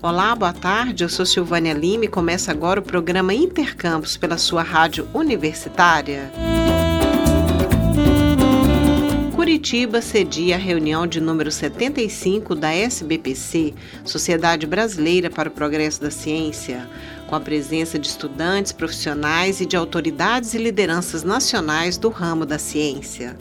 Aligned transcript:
Olá, 0.00 0.32
boa 0.32 0.52
tarde. 0.52 1.02
Eu 1.02 1.08
sou 1.08 1.26
Silvânia 1.26 1.74
Lima 1.74 2.04
e 2.04 2.08
começa 2.08 2.52
agora 2.52 2.78
o 2.78 2.82
programa 2.84 3.34
Intercampus 3.34 4.16
pela 4.16 4.38
sua 4.38 4.62
rádio 4.62 5.08
universitária. 5.12 6.30
Curitiba 9.34 10.00
cedia 10.00 10.54
a 10.54 10.58
reunião 10.58 11.04
de 11.04 11.20
número 11.20 11.50
75 11.50 12.54
da 12.54 12.72
SBPC, 12.72 13.74
Sociedade 14.04 14.68
Brasileira 14.68 15.28
para 15.28 15.48
o 15.48 15.52
Progresso 15.52 16.00
da 16.00 16.12
Ciência, 16.12 16.88
com 17.26 17.34
a 17.34 17.40
presença 17.40 17.98
de 17.98 18.06
estudantes, 18.06 18.70
profissionais 18.70 19.60
e 19.60 19.66
de 19.66 19.76
autoridades 19.76 20.54
e 20.54 20.58
lideranças 20.58 21.24
nacionais 21.24 21.98
do 21.98 22.08
ramo 22.08 22.46
da 22.46 22.56
ciência. 22.56 23.36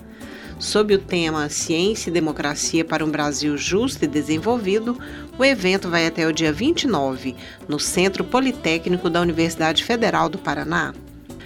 Sob 0.59 0.95
o 0.95 0.97
tema 0.97 1.49
Ciência 1.49 2.09
e 2.09 2.13
Democracia 2.13 2.83
para 2.83 3.05
um 3.05 3.11
Brasil 3.11 3.55
Justo 3.55 4.05
e 4.05 4.07
Desenvolvido, 4.07 4.97
o 5.37 5.45
evento 5.45 5.87
vai 5.87 6.07
até 6.07 6.25
o 6.27 6.33
dia 6.33 6.51
29, 6.51 7.35
no 7.67 7.79
Centro 7.79 8.23
Politécnico 8.23 9.07
da 9.07 9.21
Universidade 9.21 9.83
Federal 9.83 10.29
do 10.29 10.39
Paraná. 10.39 10.95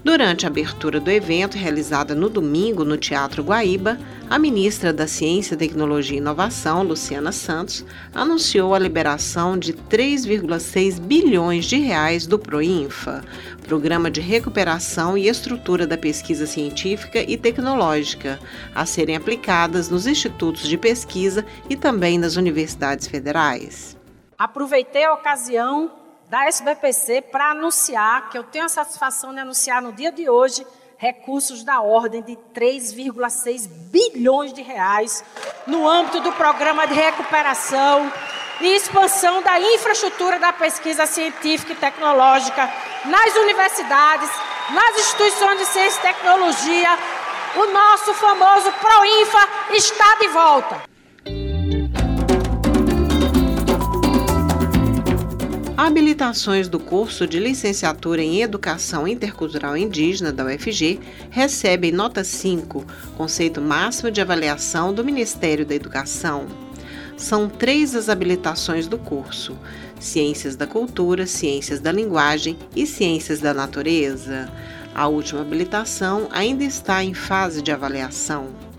Durante 0.03 0.47
a 0.47 0.49
abertura 0.49 0.99
do 0.99 1.11
evento, 1.11 1.55
realizada 1.55 2.15
no 2.15 2.27
domingo 2.27 2.83
no 2.83 2.97
Teatro 2.97 3.43
Guaíba, 3.43 3.99
a 4.27 4.39
ministra 4.39 4.91
da 4.91 5.05
Ciência, 5.05 5.55
Tecnologia 5.55 6.15
e 6.15 6.17
Inovação, 6.17 6.81
Luciana 6.81 7.31
Santos, 7.31 7.85
anunciou 8.11 8.73
a 8.73 8.79
liberação 8.79 9.55
de 9.55 9.73
3,6 9.73 10.99
bilhões 10.99 11.65
de 11.65 11.77
reais 11.77 12.25
do 12.25 12.39
Proinfa, 12.39 13.23
Programa 13.67 14.09
de 14.09 14.21
Recuperação 14.21 15.15
e 15.15 15.27
Estrutura 15.27 15.85
da 15.85 15.99
Pesquisa 15.99 16.47
Científica 16.47 17.19
e 17.21 17.37
Tecnológica, 17.37 18.39
a 18.73 18.87
serem 18.87 19.15
aplicadas 19.15 19.87
nos 19.87 20.07
institutos 20.07 20.67
de 20.67 20.79
pesquisa 20.79 21.45
e 21.69 21.75
também 21.75 22.17
nas 22.17 22.37
universidades 22.37 23.05
federais. 23.05 23.95
Aproveitei 24.35 25.03
a 25.03 25.13
ocasião 25.13 26.00
da 26.31 26.45
SBPC 26.45 27.23
para 27.23 27.51
anunciar, 27.51 28.29
que 28.29 28.37
eu 28.37 28.43
tenho 28.45 28.63
a 28.63 28.69
satisfação 28.69 29.33
de 29.33 29.41
anunciar 29.41 29.81
no 29.81 29.91
dia 29.91 30.13
de 30.13 30.29
hoje, 30.29 30.65
recursos 30.97 31.61
da 31.61 31.81
ordem 31.81 32.21
de 32.21 32.37
3,6 32.55 33.67
bilhões 33.67 34.53
de 34.53 34.61
reais 34.61 35.25
no 35.67 35.85
âmbito 35.85 36.21
do 36.21 36.31
programa 36.31 36.87
de 36.87 36.93
recuperação 36.93 38.09
e 38.61 38.67
expansão 38.67 39.41
da 39.41 39.59
infraestrutura 39.59 40.39
da 40.39 40.53
pesquisa 40.53 41.05
científica 41.05 41.73
e 41.73 41.75
tecnológica 41.75 42.71
nas 43.03 43.35
universidades, 43.35 44.29
nas 44.69 44.99
instituições 45.01 45.59
de 45.59 45.65
ciência 45.65 45.99
e 45.99 46.13
tecnologia. 46.13 46.97
O 47.57 47.65
nosso 47.73 48.13
famoso 48.13 48.71
ProInfa 48.71 49.49
está 49.73 50.15
de 50.15 50.29
volta. 50.29 50.90
Habilitações 55.83 56.69
do 56.69 56.79
curso 56.79 57.25
de 57.25 57.39
licenciatura 57.39 58.21
em 58.21 58.43
Educação 58.43 59.07
Intercultural 59.07 59.75
Indígena 59.75 60.31
da 60.31 60.45
UFG 60.45 60.99
recebem 61.31 61.91
nota 61.91 62.23
5, 62.23 62.85
conceito 63.17 63.59
máximo 63.59 64.11
de 64.11 64.21
avaliação 64.21 64.93
do 64.93 65.03
Ministério 65.03 65.65
da 65.65 65.73
Educação. 65.73 66.45
São 67.17 67.49
três 67.49 67.95
as 67.95 68.09
habilitações 68.09 68.85
do 68.85 68.99
curso: 68.99 69.57
Ciências 69.99 70.55
da 70.55 70.67
Cultura, 70.67 71.25
Ciências 71.25 71.79
da 71.79 71.91
Linguagem 71.91 72.59
e 72.75 72.85
Ciências 72.85 73.39
da 73.39 73.51
Natureza. 73.51 74.53
A 74.93 75.07
última 75.07 75.41
habilitação 75.41 76.27
ainda 76.29 76.63
está 76.63 77.03
em 77.03 77.15
fase 77.15 77.59
de 77.59 77.71
avaliação. 77.71 78.70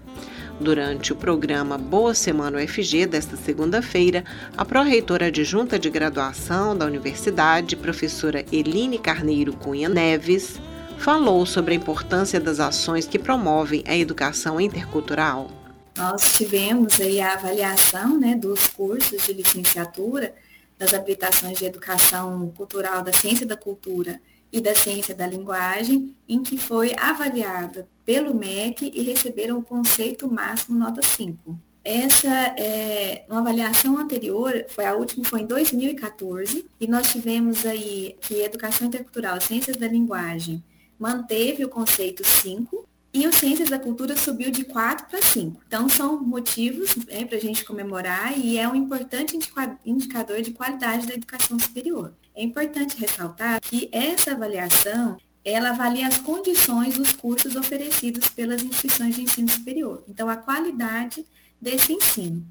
Durante 0.62 1.12
o 1.12 1.16
programa 1.16 1.76
Boa 1.76 2.14
Semana 2.14 2.58
UFG 2.58 3.04
desta 3.06 3.36
segunda-feira, 3.36 4.24
a 4.56 4.64
pró-reitora 4.64 5.26
adjunta 5.26 5.76
de 5.76 5.90
graduação 5.90 6.78
da 6.78 6.86
universidade, 6.86 7.74
professora 7.74 8.44
Eline 8.52 8.96
Carneiro 8.96 9.54
Cunha 9.54 9.88
Neves, 9.88 10.60
falou 10.98 11.44
sobre 11.44 11.74
a 11.74 11.76
importância 11.76 12.38
das 12.38 12.60
ações 12.60 13.08
que 13.08 13.18
promovem 13.18 13.82
a 13.88 13.96
educação 13.96 14.60
intercultural. 14.60 15.50
Nós 15.96 16.32
tivemos 16.34 17.00
aí 17.00 17.20
a 17.20 17.32
avaliação 17.32 18.16
né, 18.16 18.36
dos 18.36 18.68
cursos 18.68 19.26
de 19.26 19.32
licenciatura, 19.32 20.32
das 20.78 20.94
habilitações 20.94 21.58
de 21.58 21.64
educação 21.64 22.52
cultural, 22.56 23.02
da 23.02 23.12
ciência 23.12 23.44
da 23.44 23.56
cultura 23.56 24.20
e 24.52 24.60
da 24.60 24.74
ciência 24.74 25.14
da 25.14 25.26
linguagem, 25.26 26.14
em 26.28 26.42
que 26.42 26.58
foi 26.58 26.92
avaliada 26.98 27.88
pelo 28.04 28.34
MEC 28.34 28.92
e 28.94 29.02
receberam 29.02 29.58
o 29.58 29.62
conceito 29.62 30.30
máximo 30.30 30.78
nota 30.78 31.00
5. 31.02 31.58
Essa 31.84 32.28
é 32.56 33.24
uma 33.28 33.40
avaliação 33.40 33.98
anterior, 33.98 34.66
foi 34.68 34.84
a 34.84 34.94
última 34.94 35.24
foi 35.24 35.40
em 35.40 35.46
2014, 35.46 36.66
e 36.78 36.86
nós 36.86 37.10
tivemos 37.10 37.66
aí 37.66 38.16
que 38.20 38.42
educação 38.42 38.86
intercultural, 38.86 39.40
ciências 39.40 39.76
da 39.76 39.88
linguagem, 39.88 40.62
manteve 40.96 41.64
o 41.64 41.68
conceito 41.68 42.22
5 42.24 42.86
e 43.14 43.26
o 43.26 43.32
Ciências 43.32 43.68
da 43.68 43.78
Cultura 43.78 44.16
subiu 44.16 44.50
de 44.50 44.64
4 44.64 45.06
para 45.06 45.20
5. 45.20 45.62
Então, 45.66 45.88
são 45.88 46.22
motivos 46.22 46.96
né, 46.96 47.24
para 47.26 47.36
a 47.36 47.40
gente 47.40 47.64
comemorar 47.64 48.38
e 48.38 48.58
é 48.58 48.66
um 48.66 48.74
importante 48.74 49.38
indicador 49.84 50.40
de 50.40 50.52
qualidade 50.52 51.06
da 51.06 51.14
educação 51.14 51.58
superior. 51.58 52.14
É 52.34 52.42
importante 52.42 52.96
ressaltar 52.96 53.60
que 53.60 53.90
essa 53.92 54.32
avaliação 54.32 55.18
ela 55.44 55.70
avalia 55.70 56.06
as 56.06 56.18
condições 56.18 56.96
dos 56.96 57.12
cursos 57.12 57.56
oferecidos 57.56 58.28
pelas 58.28 58.62
instituições 58.62 59.16
de 59.16 59.22
ensino 59.22 59.50
superior. 59.50 60.04
Então, 60.08 60.28
a 60.30 60.36
qualidade 60.36 61.26
desse 61.60 61.92
ensino. 61.92 62.46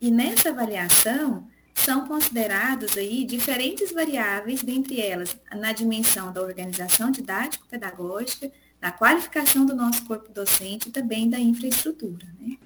E 0.00 0.10
nessa 0.10 0.50
avaliação, 0.50 1.46
são 1.76 2.06
considerados 2.06 2.96
aí 2.96 3.24
diferentes 3.24 3.92
variáveis, 3.92 4.62
dentre 4.62 5.00
elas 5.00 5.36
na 5.54 5.72
dimensão 5.72 6.32
da 6.32 6.40
organização 6.40 7.10
didático-pedagógica, 7.10 8.50
da 8.86 8.92
qualificação 8.92 9.66
do 9.66 9.74
nosso 9.74 10.04
corpo 10.04 10.32
docente 10.32 10.90
e 10.90 10.92
também 10.92 11.28
da 11.28 11.40
infraestrutura. 11.40 12.24
Né? 12.38 12.56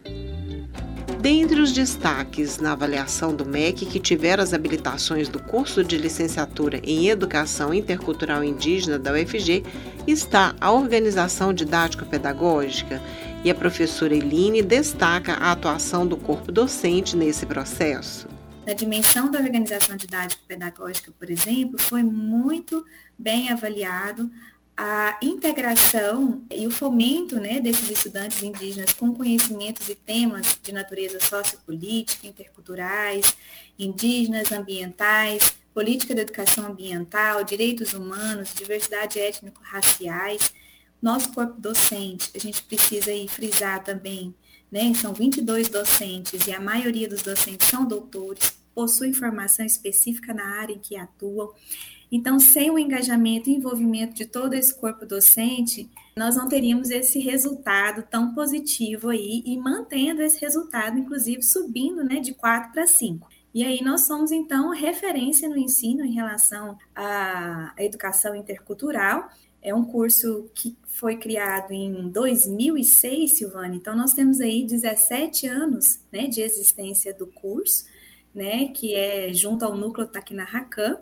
Dentre 1.18 1.58
os 1.58 1.72
destaques 1.72 2.58
na 2.58 2.72
avaliação 2.72 3.34
do 3.34 3.46
MEC 3.46 3.86
que 3.86 3.98
tiveram 3.98 4.42
as 4.42 4.52
habilitações 4.52 5.30
do 5.30 5.42
curso 5.42 5.82
de 5.82 5.96
licenciatura 5.96 6.78
em 6.84 7.08
Educação 7.08 7.72
Intercultural 7.72 8.44
Indígena 8.44 8.98
da 8.98 9.14
UFG 9.14 9.64
está 10.06 10.54
a 10.60 10.70
organização 10.70 11.54
didático-pedagógica 11.54 13.00
e 13.42 13.50
a 13.50 13.54
professora 13.54 14.14
Eline 14.14 14.60
destaca 14.60 15.32
a 15.32 15.52
atuação 15.52 16.06
do 16.06 16.18
corpo 16.18 16.52
docente 16.52 17.16
nesse 17.16 17.46
processo. 17.46 18.28
Na 18.66 18.74
dimensão 18.74 19.30
da 19.30 19.38
organização 19.38 19.96
didático-pedagógica, 19.96 21.12
por 21.18 21.30
exemplo, 21.30 21.80
foi 21.80 22.02
muito 22.02 22.84
bem 23.18 23.50
avaliado 23.50 24.30
a 24.82 25.18
integração 25.20 26.42
e 26.50 26.66
o 26.66 26.70
fomento 26.70 27.38
né, 27.38 27.60
desses 27.60 27.90
estudantes 27.90 28.42
indígenas 28.42 28.94
com 28.94 29.12
conhecimentos 29.12 29.86
e 29.90 29.94
temas 29.94 30.58
de 30.62 30.72
natureza 30.72 31.20
sociopolítica, 31.20 32.26
interculturais, 32.26 33.36
indígenas, 33.78 34.50
ambientais, 34.50 35.52
política 35.74 36.14
da 36.14 36.22
educação 36.22 36.68
ambiental, 36.68 37.44
direitos 37.44 37.92
humanos, 37.92 38.54
diversidade 38.54 39.18
étnico-raciais. 39.18 40.54
Nosso 41.02 41.30
corpo 41.34 41.60
docente, 41.60 42.30
a 42.34 42.38
gente 42.38 42.62
precisa 42.62 43.10
aí 43.10 43.28
frisar 43.28 43.84
também, 43.84 44.34
né, 44.72 44.94
são 44.94 45.12
22 45.12 45.68
docentes 45.68 46.46
e 46.46 46.54
a 46.54 46.60
maioria 46.60 47.06
dos 47.06 47.20
docentes 47.20 47.68
são 47.68 47.84
doutores, 47.84 48.58
possuem 48.80 49.12
formação 49.12 49.66
específica 49.66 50.32
na 50.32 50.58
área 50.58 50.72
em 50.72 50.78
que 50.78 50.96
atuam. 50.96 51.52
Então, 52.10 52.40
sem 52.40 52.70
o 52.70 52.78
engajamento 52.78 53.50
e 53.50 53.52
envolvimento 53.52 54.14
de 54.14 54.24
todo 54.24 54.54
esse 54.54 54.74
corpo 54.74 55.04
docente, 55.04 55.90
nós 56.16 56.34
não 56.34 56.48
teríamos 56.48 56.88
esse 56.88 57.18
resultado 57.18 58.02
tão 58.10 58.34
positivo 58.34 59.10
aí 59.10 59.42
e 59.44 59.58
mantendo 59.58 60.22
esse 60.22 60.40
resultado, 60.40 60.98
inclusive 60.98 61.42
subindo 61.42 62.02
né, 62.02 62.20
de 62.20 62.32
4 62.32 62.72
para 62.72 62.86
5. 62.86 63.28
E 63.52 63.62
aí 63.62 63.84
nós 63.84 64.06
somos, 64.06 64.32
então, 64.32 64.70
referência 64.70 65.46
no 65.46 65.58
ensino 65.58 66.02
em 66.02 66.14
relação 66.14 66.78
à 66.96 67.74
educação 67.76 68.34
intercultural. 68.34 69.28
É 69.60 69.74
um 69.74 69.84
curso 69.84 70.48
que 70.54 70.74
foi 70.86 71.16
criado 71.18 71.70
em 71.72 72.08
2006, 72.08 73.36
Silvana. 73.36 73.74
Então, 73.74 73.94
nós 73.94 74.14
temos 74.14 74.40
aí 74.40 74.64
17 74.64 75.46
anos 75.48 76.00
né, 76.10 76.28
de 76.28 76.40
existência 76.40 77.12
do 77.12 77.26
curso, 77.26 77.84
né, 78.34 78.68
que 78.68 78.94
é 78.94 79.32
junto 79.32 79.64
ao 79.64 79.76
núcleo 79.76 80.06
Taquinarracan. 80.06 80.98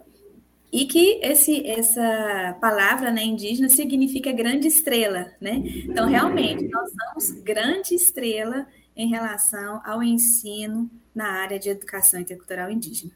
E 0.71 0.85
que 0.85 1.19
esse, 1.23 1.67
essa 1.67 2.59
palavra 2.61 3.11
né, 3.11 3.25
indígena 3.25 3.71
significa 3.71 4.31
grande 4.33 4.69
estrela, 4.69 5.33
né? 5.41 5.63
Então, 5.89 6.07
realmente, 6.07 6.69
nós 6.69 6.91
somos 6.93 7.43
grande 7.43 7.95
estrela 7.95 8.67
em 8.95 9.09
relação 9.09 9.81
ao 9.83 10.03
ensino 10.03 10.91
na 11.15 11.41
área 11.41 11.59
de 11.59 11.71
educação 11.71 12.21
intercultural 12.21 12.71
indígena. 12.71 13.13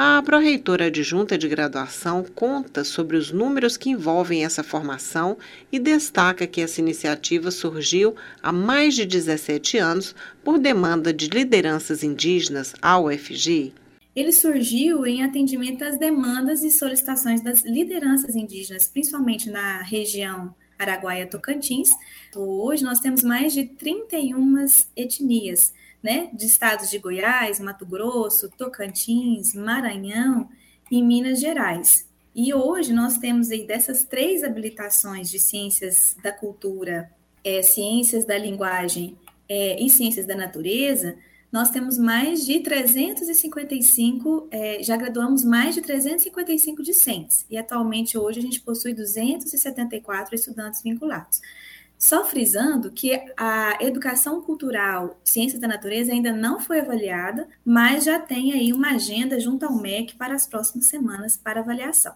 A 0.00 0.22
pró-reitora 0.22 0.84
adjunta 0.84 1.36
de 1.36 1.48
graduação 1.48 2.24
conta 2.32 2.84
sobre 2.84 3.16
os 3.16 3.32
números 3.32 3.76
que 3.76 3.90
envolvem 3.90 4.44
essa 4.44 4.62
formação 4.62 5.36
e 5.72 5.78
destaca 5.80 6.46
que 6.46 6.60
essa 6.60 6.80
iniciativa 6.80 7.50
surgiu 7.50 8.14
há 8.40 8.52
mais 8.52 8.94
de 8.94 9.04
17 9.04 9.76
anos 9.76 10.14
por 10.44 10.56
demanda 10.56 11.12
de 11.12 11.26
lideranças 11.26 12.04
indígenas 12.04 12.76
à 12.80 12.96
UFG 12.96 13.72
ele 14.14 14.32
surgiu 14.32 15.06
em 15.06 15.22
atendimento 15.22 15.84
às 15.84 15.96
demandas 15.96 16.64
e 16.64 16.72
solicitações 16.72 17.40
das 17.40 17.64
lideranças 17.64 18.34
indígenas, 18.34 18.88
principalmente 18.88 19.48
na 19.48 19.80
região 19.82 20.52
Araguaia-Tocantins. 20.76 21.88
Hoje 22.34 22.82
nós 22.82 22.98
temos 22.98 23.22
mais 23.22 23.52
de 23.52 23.66
31 23.66 24.64
etnias, 24.96 25.72
né, 26.02 26.30
de 26.32 26.46
estados 26.46 26.90
de 26.90 26.98
Goiás, 26.98 27.60
Mato 27.60 27.84
Grosso, 27.84 28.50
Tocantins, 28.50 29.54
Maranhão 29.54 30.48
e 30.90 31.02
Minas 31.02 31.40
Gerais. 31.40 32.06
E 32.34 32.54
hoje 32.54 32.92
nós 32.92 33.18
temos 33.18 33.50
aí 33.50 33.66
dessas 33.66 34.04
três 34.04 34.44
habilitações 34.44 35.30
de 35.30 35.38
ciências 35.38 36.16
da 36.22 36.30
cultura, 36.30 37.10
é, 37.42 37.62
ciências 37.62 38.24
da 38.24 38.38
linguagem 38.38 39.16
é, 39.48 39.82
e 39.82 39.90
ciências 39.90 40.26
da 40.26 40.36
natureza, 40.36 41.16
nós 41.50 41.70
temos 41.70 41.96
mais 41.96 42.44
de 42.44 42.60
355, 42.60 44.48
é, 44.50 44.82
já 44.82 44.96
graduamos 44.98 45.42
mais 45.44 45.74
de 45.74 45.80
355 45.80 46.82
discentes, 46.82 47.46
e 47.48 47.56
atualmente 47.56 48.18
hoje 48.18 48.38
a 48.38 48.42
gente 48.42 48.60
possui 48.60 48.92
274 48.92 50.34
estudantes 50.34 50.82
vinculados. 50.82 51.40
Só 51.98 52.24
frisando 52.24 52.92
que 52.92 53.20
a 53.36 53.76
educação 53.80 54.40
cultural, 54.40 55.20
ciências 55.24 55.60
da 55.60 55.66
natureza 55.66 56.12
ainda 56.12 56.32
não 56.32 56.60
foi 56.60 56.78
avaliada, 56.78 57.48
mas 57.64 58.04
já 58.04 58.20
tem 58.20 58.52
aí 58.52 58.72
uma 58.72 58.92
agenda 58.92 59.40
junto 59.40 59.66
ao 59.66 59.76
MEC 59.76 60.14
para 60.14 60.32
as 60.32 60.46
próximas 60.46 60.86
semanas 60.86 61.36
para 61.36 61.58
avaliação. 61.58 62.14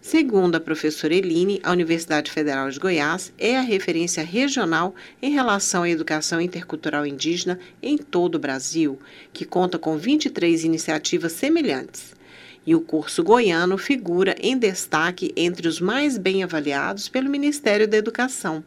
Segundo 0.00 0.54
a 0.54 0.60
professora 0.60 1.14
Eline, 1.14 1.60
a 1.62 1.72
Universidade 1.72 2.30
Federal 2.30 2.70
de 2.70 2.78
Goiás 2.78 3.30
é 3.36 3.58
a 3.58 3.60
referência 3.60 4.22
regional 4.22 4.94
em 5.20 5.32
relação 5.32 5.82
à 5.82 5.90
educação 5.90 6.40
intercultural 6.40 7.04
indígena 7.04 7.58
em 7.82 7.98
todo 7.98 8.36
o 8.36 8.38
Brasil, 8.38 8.98
que 9.34 9.44
conta 9.44 9.78
com 9.78 9.98
23 9.98 10.64
iniciativas 10.64 11.32
semelhantes. 11.32 12.14
E 12.64 12.74
o 12.74 12.80
curso 12.80 13.22
goiano 13.22 13.76
figura 13.76 14.34
em 14.40 14.56
destaque 14.56 15.32
entre 15.36 15.68
os 15.68 15.78
mais 15.78 16.16
bem 16.16 16.42
avaliados 16.42 17.08
pelo 17.08 17.28
Ministério 17.28 17.86
da 17.86 17.96
Educação. 17.98 18.64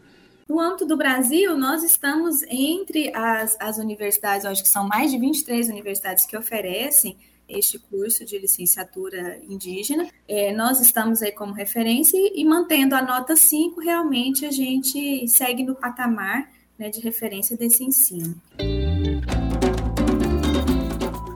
No 0.51 0.59
âmbito 0.59 0.86
do 0.86 0.98
Brasil, 0.98 1.57
nós 1.57 1.81
estamos 1.81 2.44
entre 2.50 3.09
as, 3.15 3.56
as 3.57 3.77
universidades, 3.77 4.45
acho 4.45 4.62
que 4.62 4.68
são 4.68 4.86
mais 4.86 5.09
de 5.09 5.18
23 5.18 5.69
universidades 5.69 6.25
que 6.25 6.36
oferecem 6.36 7.15
este 7.48 7.80
curso 7.80 8.25
de 8.25 8.38
licenciatura 8.38 9.39
indígena. 9.48 10.09
É, 10.27 10.51
nós 10.51 10.81
estamos 10.81 11.21
aí 11.21 11.31
como 11.31 11.53
referência 11.53 12.18
e, 12.18 12.42
e, 12.42 12.44
mantendo 12.44 12.95
a 12.95 13.01
nota 13.01 13.33
5, 13.33 13.80
realmente 13.80 14.45
a 14.45 14.51
gente 14.51 15.25
segue 15.30 15.63
no 15.63 15.74
patamar 15.74 16.51
né, 16.77 16.89
de 16.89 17.00
referência 17.00 17.56
desse 17.56 17.86
ensino. 17.86 18.36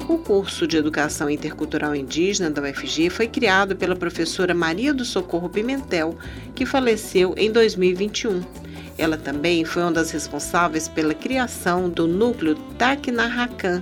O 0.09 0.17
curso 0.17 0.67
de 0.67 0.75
Educação 0.75 1.29
Intercultural 1.29 1.95
Indígena 1.95 2.49
da 2.49 2.61
UFG 2.61 3.09
foi 3.09 3.29
criado 3.29 3.77
pela 3.77 3.95
professora 3.95 4.53
Maria 4.53 4.93
do 4.93 5.05
Socorro 5.05 5.47
Pimentel, 5.47 6.17
que 6.53 6.65
faleceu 6.65 7.33
em 7.37 7.49
2021. 7.49 8.64
Ela 8.97 9.17
também 9.17 9.65
foi 9.65 9.81
uma 9.81 9.91
das 9.91 10.11
responsáveis 10.11 10.87
pela 10.87 11.13
criação 11.13 11.89
do 11.89 12.07
núcleo 12.07 12.55
Tacnarracan, 12.77 13.81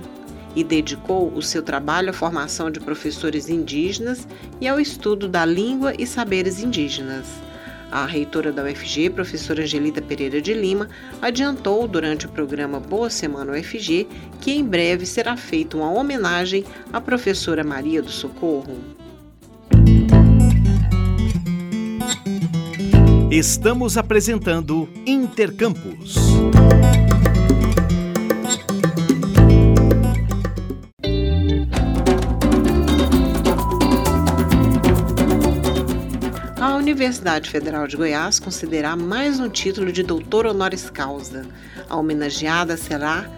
e 0.56 0.62
dedicou 0.62 1.32
o 1.34 1.42
seu 1.42 1.62
trabalho 1.62 2.10
à 2.10 2.12
formação 2.12 2.70
de 2.70 2.80
professores 2.80 3.48
indígenas 3.48 4.26
e 4.60 4.68
ao 4.68 4.78
estudo 4.78 5.28
da 5.28 5.44
língua 5.44 5.92
e 5.98 6.06
saberes 6.06 6.60
indígenas. 6.60 7.26
A 7.90 8.06
reitora 8.06 8.50
da 8.50 8.64
UFG, 8.64 9.10
professora 9.10 9.62
Angelita 9.62 10.02
Pereira 10.02 10.40
de 10.40 10.52
Lima, 10.52 10.88
adiantou 11.22 11.86
durante 11.86 12.26
o 12.26 12.28
programa 12.28 12.80
Boa 12.80 13.08
Semana 13.10 13.52
UFG 13.52 14.08
que 14.40 14.52
em 14.52 14.64
breve 14.64 15.06
será 15.06 15.36
feita 15.36 15.76
uma 15.76 15.92
homenagem 15.92 16.64
à 16.92 17.00
professora 17.00 17.62
Maria 17.62 18.02
do 18.02 18.10
Socorro. 18.10 19.03
Estamos 23.36 23.96
apresentando 23.96 24.88
Intercampus. 25.04 26.14
Universidade 36.78 37.50
Federal 37.50 37.88
de 37.88 37.96
Goiás 37.96 38.38
concederá 38.38 38.94
mais 38.94 39.40
um 39.40 39.48
título 39.48 39.90
de 39.90 40.04
doutor 40.04 40.46
honoris 40.46 40.88
causa. 40.88 41.44
A 41.90 41.96
homenageada 41.96 42.76
será 42.76 43.28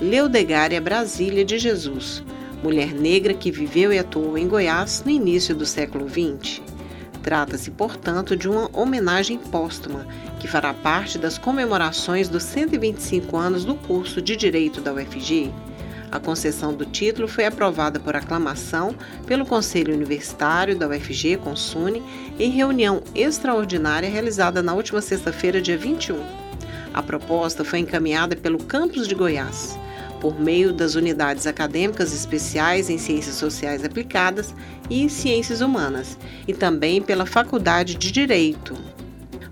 Leodegária 0.00 0.80
Brasília 0.80 1.44
de 1.44 1.58
Jesus, 1.58 2.24
mulher 2.62 2.94
negra 2.94 3.34
que 3.34 3.50
viveu 3.50 3.92
e 3.92 3.98
atuou 3.98 4.38
em 4.38 4.48
Goiás 4.48 5.02
no 5.04 5.10
início 5.10 5.54
do 5.54 5.66
século 5.66 6.08
XX. 6.08 6.65
Trata-se, 7.26 7.72
portanto, 7.72 8.34
de 8.36 8.48
uma 8.48 8.70
homenagem 8.72 9.36
póstuma 9.36 10.06
que 10.40 10.46
fará 10.48 10.72
parte 10.72 11.18
das 11.18 11.36
comemorações 11.36 12.28
dos 12.28 12.44
125 12.44 13.36
anos 13.36 13.66
do 13.66 13.74
curso 13.74 14.22
de 14.22 14.34
Direito 14.34 14.80
da 14.80 14.94
UFG 14.94 15.52
a 16.10 16.20
concessão 16.20 16.72
do 16.72 16.86
título 16.86 17.26
foi 17.26 17.46
aprovada 17.46 17.98
por 17.98 18.14
aclamação 18.14 18.94
pelo 19.26 19.44
Conselho 19.44 19.92
Universitário 19.92 20.76
da 20.76 20.88
UFG, 20.88 21.36
Consune, 21.36 22.02
em 22.38 22.50
reunião 22.50 23.02
extraordinária 23.14 24.08
realizada 24.08 24.62
na 24.62 24.72
última 24.72 25.02
sexta-feira, 25.02 25.60
dia 25.60 25.76
21. 25.76 26.18
A 26.94 27.02
proposta 27.02 27.64
foi 27.64 27.80
encaminhada 27.80 28.36
pelo 28.36 28.62
campus 28.62 29.06
de 29.08 29.14
Goiás, 29.14 29.78
por 30.20 30.40
meio 30.40 30.72
das 30.72 30.94
unidades 30.94 31.46
acadêmicas 31.46 32.12
especiais 32.12 32.90
em 32.90 32.98
Ciências 32.98 33.36
Sociais 33.36 33.84
Aplicadas 33.84 34.54
e 34.88 35.02
em 35.02 35.08
Ciências 35.08 35.60
Humanas, 35.60 36.18
e 36.46 36.52
também 36.52 37.02
pela 37.02 37.26
Faculdade 37.26 37.94
de 37.94 38.10
Direito, 38.10 38.76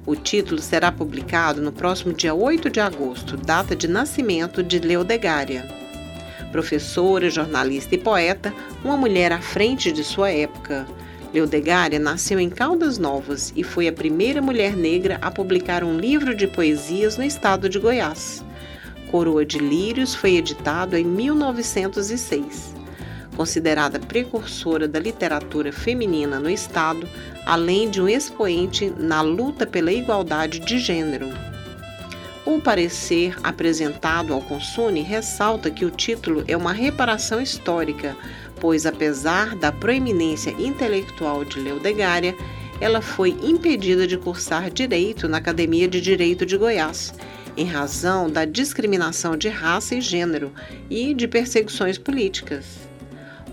o 0.06 0.14
título 0.14 0.61
será 0.61 0.93
publicado 0.93 1.62
no 1.62 1.72
próximo 1.72 2.12
dia 2.12 2.34
8 2.34 2.69
de 2.69 2.81
agosto, 2.81 3.37
data 3.37 3.75
de 3.75 3.88
nascimento 3.88 4.62
de 4.62 4.78
Leodegária 4.78 5.84
professora, 6.55 7.28
jornalista 7.28 7.96
e 7.96 7.99
poeta, 7.99 8.55
uma 8.84 8.96
mulher 8.96 9.32
à 9.32 9.40
frente 9.40 9.90
de 9.90 10.05
sua 10.05 10.31
época. 10.31 10.87
Leodegária 11.32 11.99
nasceu 11.99 12.38
em 12.38 12.49
Caldas 12.49 12.96
Novas 12.96 13.52
e 13.56 13.64
foi 13.64 13.88
a 13.88 13.93
primeira 13.93 14.40
mulher 14.40 14.76
negra 14.76 15.19
a 15.20 15.32
publicar 15.32 15.82
um 15.82 15.99
livro 15.99 16.32
de 16.32 16.46
poesias 16.46 17.19
no 17.19 17.25
estado 17.25 17.69
de 17.69 17.81
Goiás. 17.81 18.44
Coroa 19.14 19.46
de 19.46 19.61
Lírios 19.61 20.12
foi 20.12 20.35
editado 20.35 20.97
em 20.97 21.04
1906. 21.04 22.75
Considerada 23.37 24.00
precursora 24.00 24.88
da 24.88 24.99
literatura 24.99 25.73
feminina 25.73 26.40
no 26.40 26.50
estado, 26.50 27.09
além 27.47 27.88
de 27.88 28.02
um 28.02 28.09
expoente 28.09 28.92
na 28.99 29.21
luta 29.21 29.64
pela 29.68 29.92
igualdade 29.92 30.59
de 30.59 30.80
gênero. 30.80 31.28
O 32.44 32.61
parecer 32.61 33.37
apresentado 33.44 34.35
ao 34.35 34.42
Consune 34.42 35.00
ressalta 35.02 35.71
que 35.71 35.85
o 35.85 35.92
título 35.92 36.42
é 36.49 36.56
uma 36.56 36.73
reparação 36.73 37.40
histórica, 37.40 38.16
pois 38.61 38.85
apesar 38.85 39.54
da 39.54 39.71
proeminência 39.71 40.50
intelectual 40.59 41.44
de 41.44 41.61
Leodegária, 41.61 42.35
ela 42.80 43.00
foi 43.00 43.37
impedida 43.44 44.09
de 44.09 44.18
cursar 44.18 44.71
direito 44.71 45.28
na 45.28 45.38
Academia 45.38 45.87
de 45.87 46.00
Direito 46.00 46.44
de 46.44 46.56
Goiás, 46.56 47.14
em 47.56 47.66
razão 47.66 48.28
da 48.30 48.44
discriminação 48.44 49.37
de 49.37 49.49
raça 49.49 49.94
e 49.94 50.00
gênero 50.00 50.52
e 50.90 51.14
de 51.14 51.28
perseguições 51.28 51.99
políticas. 51.99 52.84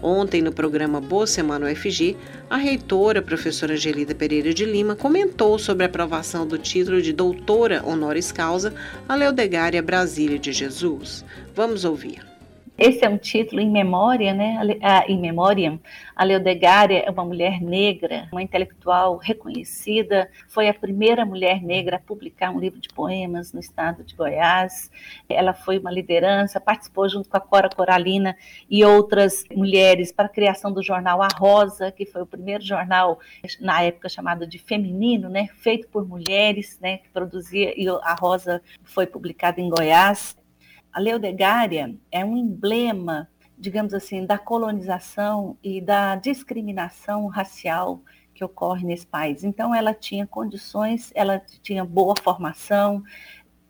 Ontem, 0.01 0.41
no 0.41 0.51
programa 0.51 0.99
Boa 0.99 1.27
Semana 1.27 1.69
UFG, 1.69 2.17
a 2.49 2.57
reitora, 2.57 3.21
professora 3.21 3.73
Angelida 3.73 4.15
Pereira 4.15 4.51
de 4.51 4.65
Lima, 4.65 4.95
comentou 4.95 5.59
sobre 5.59 5.83
a 5.83 5.85
aprovação 5.85 6.47
do 6.47 6.57
título 6.57 7.01
de 7.01 7.13
doutora 7.13 7.83
honoris 7.85 8.31
causa 8.31 8.73
a 9.07 9.13
Leodegária 9.13 9.81
Brasília 9.81 10.39
de 10.39 10.51
Jesus. 10.51 11.23
Vamos 11.53 11.85
ouvir. 11.85 12.30
Esse 12.83 13.05
é 13.05 13.09
um 13.09 13.17
título 13.19 13.61
em 13.61 13.69
memória, 13.69 14.33
né? 14.33 14.59
em 15.07 15.15
memória, 15.15 15.79
a 16.15 16.23
Leodegária 16.23 17.03
é 17.05 17.11
uma 17.11 17.23
mulher 17.23 17.61
negra, 17.61 18.27
uma 18.31 18.41
intelectual 18.41 19.17
reconhecida, 19.17 20.27
foi 20.47 20.67
a 20.67 20.73
primeira 20.73 21.23
mulher 21.23 21.61
negra 21.61 21.97
a 21.97 21.99
publicar 21.99 22.49
um 22.49 22.59
livro 22.59 22.81
de 22.81 22.89
poemas 22.89 23.53
no 23.53 23.59
estado 23.59 24.03
de 24.03 24.15
Goiás. 24.15 24.89
Ela 25.29 25.53
foi 25.53 25.77
uma 25.77 25.91
liderança, 25.91 26.59
participou 26.59 27.07
junto 27.07 27.29
com 27.29 27.37
a 27.37 27.39
Cora 27.39 27.69
Coralina 27.69 28.35
e 28.67 28.83
outras 28.83 29.43
mulheres 29.55 30.11
para 30.11 30.25
a 30.25 30.29
criação 30.29 30.73
do 30.73 30.81
jornal 30.81 31.21
A 31.21 31.27
Rosa, 31.37 31.91
que 31.91 32.07
foi 32.07 32.23
o 32.23 32.25
primeiro 32.25 32.63
jornal 32.63 33.19
na 33.59 33.83
época 33.83 34.09
chamado 34.09 34.47
de 34.47 34.57
feminino, 34.57 35.29
né? 35.29 35.49
Feito 35.57 35.87
por 35.87 36.03
mulheres, 36.07 36.79
né? 36.81 36.97
Que 36.97 37.09
produzia 37.09 37.79
e 37.79 37.87
a 37.87 38.15
Rosa 38.19 38.59
foi 38.83 39.05
publicada 39.05 39.61
em 39.61 39.69
Goiás. 39.69 40.40
A 40.93 40.99
Leodegária 40.99 41.95
é 42.11 42.23
um 42.25 42.35
emblema, 42.35 43.29
digamos 43.57 43.93
assim, 43.93 44.25
da 44.25 44.37
colonização 44.37 45.57
e 45.63 45.79
da 45.79 46.15
discriminação 46.15 47.27
racial 47.27 48.01
que 48.33 48.43
ocorre 48.43 48.85
nesse 48.85 49.07
país. 49.07 49.43
Então, 49.43 49.73
ela 49.73 49.93
tinha 49.93 50.27
condições, 50.27 51.11
ela 51.15 51.39
tinha 51.61 51.85
boa 51.85 52.15
formação, 52.21 53.03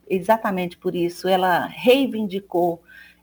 exatamente 0.10 0.78
por 0.78 0.96
isso, 0.96 1.28
ela 1.28 1.68
reivindicou 1.68 2.82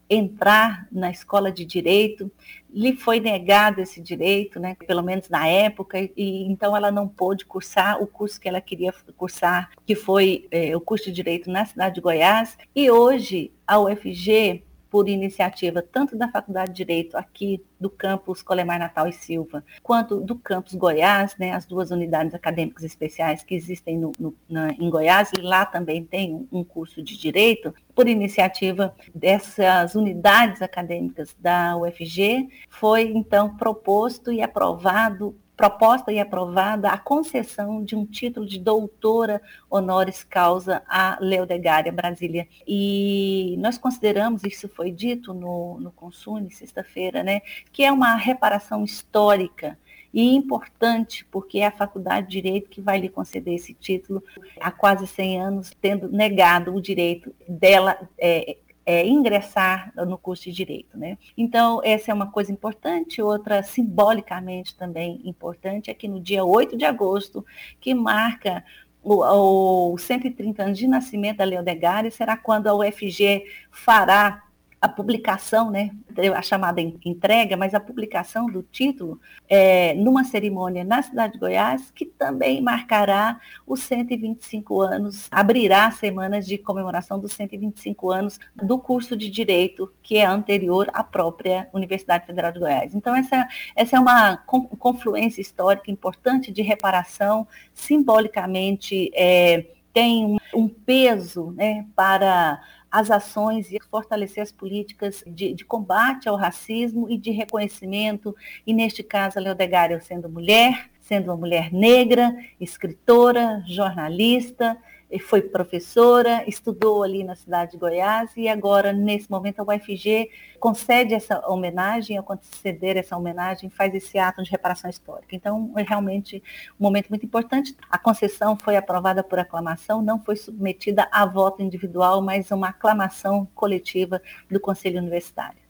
entrar 0.09 0.87
na 0.91 1.11
escola 1.11 1.53
de 1.53 1.65
direito, 1.65 2.31
lhe 2.71 2.95
foi 2.97 3.21
negado 3.21 3.81
esse 3.81 4.01
direito, 4.01 4.61
né, 4.61 4.77
pelo 4.87 5.03
menos 5.03 5.29
na 5.29 5.47
época, 5.47 5.99
e 6.17 6.45
então 6.45 6.77
ela 6.77 6.91
não 6.91 7.09
pôde 7.09 7.45
cursar 7.45 8.03
o 8.03 8.07
curso 8.07 8.41
que 8.41 8.49
ela 8.49 8.61
queria 8.61 8.93
cursar, 9.17 9.71
que 9.87 9.95
foi 9.95 10.47
é, 10.51 10.77
o 10.77 10.81
curso 10.81 11.07
de 11.07 11.13
direito 11.13 11.51
na 11.51 11.65
cidade 11.65 11.97
de 11.97 12.01
Goiás, 12.01 12.57
e 12.75 12.91
hoje 12.91 13.51
a 13.67 13.79
UFG 13.79 14.63
por 14.91 15.09
iniciativa 15.09 15.83
tanto 15.83 16.17
da 16.17 16.29
Faculdade 16.29 16.71
de 16.71 16.77
Direito 16.77 17.17
aqui 17.17 17.63
do 17.79 17.91
campus 17.91 18.43
Colemar 18.43 18.79
Natal 18.79 19.09
e 19.09 19.13
Silva, 19.13 19.65
quanto 19.83 20.21
do 20.21 20.37
campus 20.37 20.75
Goiás, 20.75 21.37
né, 21.39 21.53
as 21.53 21.67
duas 21.67 21.91
unidades 21.91 22.35
acadêmicas 22.35 22.85
especiais 22.85 23.43
que 23.43 23.55
existem 23.55 23.99
no, 23.99 24.13
no, 24.19 24.35
na, 24.49 24.71
em 24.73 24.91
Goiás, 24.91 25.31
e 25.37 25.41
lá 25.41 25.65
também 25.65 26.05
tem 26.05 26.35
um, 26.35 26.49
um 26.51 26.65
curso 26.65 27.03
de 27.03 27.17
Direito, 27.17 27.75
por 27.95 28.09
iniciativa 28.09 28.95
dessas 29.15 29.95
unidades 29.95 30.63
acadêmicas 30.63 31.35
da 31.39 31.77
UFG, 31.77 32.49
foi 32.69 33.13
então 33.15 33.57
proposto 33.57 34.33
e 34.33 34.41
aprovado 34.41 35.37
proposta 35.59 36.13
e 36.13 36.21
aprovada 36.21 36.89
a 36.89 36.97
concessão 36.97 37.83
de 37.83 37.97
um 37.97 38.07
título 38.07 38.47
de 38.47 38.61
doutora 38.61 39.43
honoris 39.69 40.23
causa 40.23 40.85
a 40.89 41.19
Leodegária 41.21 41.91
Brasília. 41.91 42.47
E 42.65 43.57
nós 43.59 43.77
consideramos, 43.77 44.45
isso 44.45 44.69
foi 44.69 44.93
dito 44.93 45.35
no, 45.35 45.81
no 45.81 45.91
Consume, 45.91 46.53
sexta-feira, 46.53 47.25
né, 47.25 47.43
que 47.73 47.83
é 47.83 47.91
uma 47.91 48.15
reparação 48.15 48.85
histórica 48.85 49.77
e 50.15 50.33
importante, 50.33 51.27
porque 51.29 51.59
é 51.59 51.67
a 51.67 51.73
Faculdade 51.73 52.29
de 52.29 52.41
Direito 52.41 52.71
que 52.71 52.81
vai 52.81 53.01
lhe 53.01 53.09
conceder 53.09 53.55
esse 53.55 53.75
título 53.75 54.23
há 54.61 54.71
quase 54.71 55.09
100 55.09 55.43
anos, 55.43 55.73
tendo 55.81 56.09
negado 56.09 56.73
o 56.73 56.81
direito 56.81 57.35
dela 57.49 57.99
é, 58.17 58.59
é, 58.89 59.07
ingressar 59.07 59.93
no 59.95 60.17
curso 60.17 60.45
de 60.45 60.53
direito. 60.53 60.97
Né? 60.97 61.19
Então, 61.37 61.83
essa 61.85 62.11
é 62.11 62.15
uma 62.15 62.33
coisa 62.33 62.51
importante. 62.51 63.21
Outra, 63.21 63.63
simbolicamente 63.63 64.75
também 64.75 65.21
importante, 65.27 65.91
é 65.91 65.95
que 65.95 66.09
no 66.09 66.19
dia 66.19 66.43
8 66.43 66.75
de 66.75 66.87
agosto, 66.87 67.45
que 67.79 67.93
marca 67.93 68.65
o, 69.03 69.93
o 69.93 69.99
130 69.99 70.63
anos 70.63 70.79
de 70.79 70.89
nascimento 70.89 71.37
da 71.37 71.45
Leodegari, 71.45 72.11
será 72.11 72.35
quando 72.35 72.67
a 72.67 72.75
UFG 72.75 73.45
fará 73.71 74.43
a 74.81 74.89
publicação, 74.89 75.71
né, 75.71 75.91
a 76.35 76.43
chamada 76.43 76.81
entrega, 76.81 77.57
mas 77.57 77.75
a 77.75 77.81
publicação 77.81 78.47
do 78.47 78.63
título 78.63 79.21
é, 79.49 79.95
numa 79.95 80.25
cerimônia 80.25 80.85
na 80.85 81.03
cidade 81.03 81.33
de 81.33 81.39
Goiás, 81.39 81.91
que 81.91 82.07
também 82.07 82.61
marcará 82.61 83.41
os 83.67 83.81
125 83.83 84.81
anos, 84.81 85.27
abrirá 85.31 85.91
semanas 85.91 86.47
de 86.47 86.59
comemoração 86.59 87.19
dos 87.19 87.33
125 87.33 88.11
anos 88.11 88.39
do 88.55 88.79
curso 88.79 89.17
de 89.17 89.29
Direito, 89.29 89.93
que 90.03 90.19
é 90.19 90.25
anterior 90.25 90.89
à 90.93 91.03
própria 91.03 91.69
Universidade 91.73 92.27
Federal 92.27 92.53
de 92.53 92.61
Goiás. 92.61 92.95
Então, 92.95 93.17
essa, 93.17 93.49
essa 93.75 93.97
é 93.97 94.01
uma 94.01 94.37
confluência 94.37 95.41
histórica 95.41 95.91
importante 95.91 96.53
de 96.53 96.63
reparação, 96.63 97.47
simbolicamente 97.75 99.11
é, 99.15 99.67
tem 99.93 100.39
um, 100.55 100.69
peso 100.69 101.51
né, 101.57 101.85
para 101.97 102.61
as 102.91 103.11
ações 103.11 103.71
e 103.71 103.79
fortalecer 103.91 104.43
as 104.43 104.53
políticas 104.53 105.23
de, 105.27 105.53
de, 105.53 105.65
combate 105.65 106.29
ao 106.29 106.37
racismo 106.37 107.11
e 107.11 107.19
de 107.19 107.31
reconhecimento, 107.31 108.35
e 108.67 108.73
neste 108.73 109.03
caso 109.03 109.39
a 109.39 109.43
Leodegária 109.43 110.01
sendo 110.01 110.29
mulher, 110.29 110.91
sendo 111.01 111.27
uma 111.31 111.37
mulher 111.37 111.73
negra, 111.73 112.37
escritora, 112.61 113.63
jornalista, 113.67 114.77
foi 115.19 115.41
professora, 115.41 116.45
estudou 116.47 117.03
ali 117.03 117.25
na 117.25 117.35
cidade 117.35 117.73
de 117.73 117.79
Goiás 117.79 118.31
e 118.37 118.49
agora, 118.49 118.93
nesse 118.93 119.31
momento, 119.31 119.61
a 119.61 119.63
UFG 119.63 120.29
concede 120.61 121.15
essa 121.15 121.41
homenagem, 121.49 122.19
ao 122.19 122.25
conceder 122.25 122.97
essa 122.97 123.17
homenagem, 123.17 123.71
faz 123.71 123.95
esse 123.95 124.19
ato 124.19 124.43
de 124.43 124.51
reparação 124.51 124.91
histórica. 124.91 125.35
Então, 125.35 125.73
é 125.77 125.83
realmente 125.83 126.43
um 126.79 126.85
momento 126.85 127.09
muito 127.09 127.25
importante. 127.25 127.75
A 127.89 127.99
concessão 127.99 128.57
foi 128.57 128.77
aprovada 128.77 129.23
por 129.23 129.39
aclamação, 129.39 130.03
não 130.03 130.23
foi 130.23 130.37
submetida 130.37 131.09
a 131.11 131.25
voto 131.25 131.63
individual, 131.63 132.21
mas 132.21 132.51
uma 132.51 132.69
aclamação 132.69 133.49
coletiva 133.55 134.21
do 134.51 134.61
Conselho 134.61 134.99
Universitário. 134.99 135.68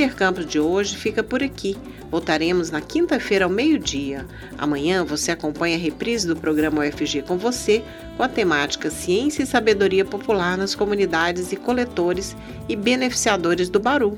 Intercâmbio 0.00 0.46
de 0.46 0.58
hoje 0.58 0.96
fica 0.96 1.22
por 1.22 1.42
aqui. 1.42 1.76
Voltaremos 2.10 2.70
na 2.70 2.80
quinta-feira 2.80 3.44
ao 3.44 3.50
meio-dia. 3.50 4.26
Amanhã 4.56 5.04
você 5.04 5.30
acompanha 5.30 5.76
a 5.76 5.78
reprise 5.78 6.26
do 6.26 6.34
programa 6.34 6.80
UFG 6.80 7.20
com 7.20 7.36
você, 7.36 7.84
com 8.16 8.22
a 8.22 8.28
temática 8.28 8.88
Ciência 8.88 9.42
e 9.42 9.46
Sabedoria 9.46 10.02
Popular 10.02 10.56
nas 10.56 10.74
comunidades 10.74 11.52
e 11.52 11.56
coletores 11.56 12.34
e 12.66 12.74
beneficiadores 12.74 13.68
do 13.68 13.78
Baru. 13.78 14.16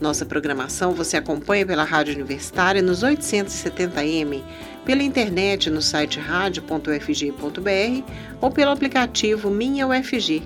Nossa 0.00 0.24
programação 0.24 0.92
você 0.92 1.16
acompanha 1.16 1.66
pela 1.66 1.82
Rádio 1.82 2.14
Universitária 2.14 2.80
nos 2.80 3.02
870m, 3.02 4.40
pela 4.84 5.02
internet 5.02 5.68
no 5.68 5.82
site 5.82 6.20
radio.ufg.br 6.20 8.12
ou 8.40 8.52
pelo 8.52 8.70
aplicativo 8.70 9.50
Minha 9.50 9.88
UFG. 9.88 10.44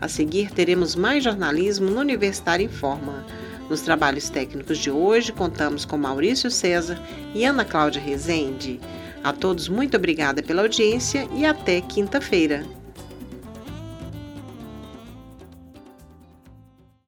A 0.00 0.08
seguir 0.08 0.50
teremos 0.52 0.96
mais 0.96 1.22
jornalismo 1.22 1.90
no 1.90 2.00
Universitário 2.00 2.64
em 2.64 2.68
Forma. 2.70 3.43
Nos 3.68 3.80
trabalhos 3.80 4.28
técnicos 4.28 4.78
de 4.78 4.90
hoje, 4.90 5.32
contamos 5.32 5.84
com 5.84 5.96
Maurício 5.96 6.50
César 6.50 7.00
e 7.34 7.44
Ana 7.44 7.64
Cláudia 7.64 8.00
Rezende. 8.00 8.78
A 9.22 9.32
todos, 9.32 9.68
muito 9.68 9.96
obrigada 9.96 10.42
pela 10.42 10.62
audiência 10.62 11.26
e 11.34 11.46
até 11.46 11.80
quinta-feira. 11.80 12.62